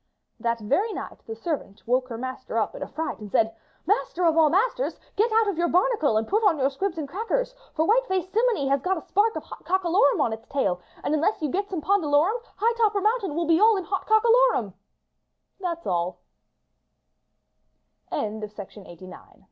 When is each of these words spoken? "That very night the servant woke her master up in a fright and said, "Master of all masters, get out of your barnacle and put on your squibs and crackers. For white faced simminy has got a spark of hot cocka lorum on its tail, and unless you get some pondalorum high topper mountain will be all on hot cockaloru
"That 0.39 0.59
very 0.61 0.93
night 0.93 1.19
the 1.27 1.35
servant 1.35 1.83
woke 1.85 2.07
her 2.07 2.17
master 2.17 2.57
up 2.57 2.73
in 2.73 2.81
a 2.81 2.87
fright 2.87 3.19
and 3.19 3.31
said, 3.31 3.55
"Master 3.85 4.25
of 4.25 4.35
all 4.35 4.49
masters, 4.49 4.99
get 5.15 5.31
out 5.31 5.47
of 5.47 5.59
your 5.59 5.67
barnacle 5.67 6.17
and 6.17 6.27
put 6.27 6.43
on 6.43 6.57
your 6.57 6.71
squibs 6.71 6.97
and 6.97 7.07
crackers. 7.07 7.53
For 7.75 7.85
white 7.85 8.07
faced 8.07 8.31
simminy 8.33 8.67
has 8.67 8.81
got 8.81 8.97
a 8.97 9.03
spark 9.07 9.35
of 9.35 9.43
hot 9.43 9.63
cocka 9.63 9.89
lorum 9.93 10.19
on 10.19 10.33
its 10.33 10.47
tail, 10.47 10.81
and 11.03 11.13
unless 11.13 11.39
you 11.43 11.49
get 11.51 11.69
some 11.69 11.81
pondalorum 11.83 12.41
high 12.57 12.73
topper 12.77 12.99
mountain 12.99 13.35
will 13.35 13.45
be 13.45 13.59
all 13.59 13.77
on 13.77 13.83
hot 13.83 14.07
cockaloru 14.07 14.73